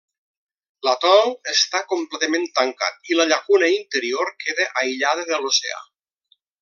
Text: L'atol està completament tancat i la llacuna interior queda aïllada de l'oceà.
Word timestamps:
L'atol 0.85 1.33
està 1.51 1.81
completament 1.91 2.47
tancat 2.61 3.13
i 3.13 3.19
la 3.19 3.27
llacuna 3.33 3.69
interior 3.75 4.33
queda 4.47 4.67
aïllada 4.83 5.29
de 5.33 5.41
l'oceà. 5.45 5.79